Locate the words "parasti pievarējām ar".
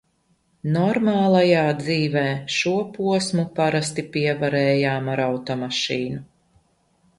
3.61-5.25